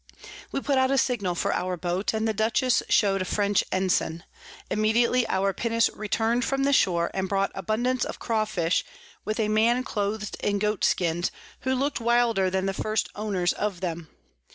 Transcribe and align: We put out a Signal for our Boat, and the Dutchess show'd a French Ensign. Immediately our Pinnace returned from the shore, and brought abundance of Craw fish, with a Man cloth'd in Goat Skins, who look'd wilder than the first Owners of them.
We 0.51 0.61
put 0.61 0.79
out 0.79 0.89
a 0.89 0.97
Signal 0.97 1.35
for 1.35 1.53
our 1.53 1.77
Boat, 1.77 2.11
and 2.11 2.27
the 2.27 2.33
Dutchess 2.33 2.81
show'd 2.89 3.21
a 3.21 3.25
French 3.25 3.63
Ensign. 3.71 4.23
Immediately 4.71 5.27
our 5.29 5.53
Pinnace 5.53 5.91
returned 5.95 6.43
from 6.43 6.63
the 6.63 6.73
shore, 6.73 7.11
and 7.13 7.29
brought 7.29 7.51
abundance 7.53 8.03
of 8.03 8.17
Craw 8.17 8.45
fish, 8.45 8.83
with 9.25 9.39
a 9.39 9.47
Man 9.47 9.83
cloth'd 9.83 10.37
in 10.39 10.57
Goat 10.57 10.83
Skins, 10.83 11.29
who 11.59 11.75
look'd 11.75 11.99
wilder 11.99 12.49
than 12.49 12.65
the 12.65 12.73
first 12.73 13.09
Owners 13.13 13.53
of 13.53 13.81
them. 13.81 14.07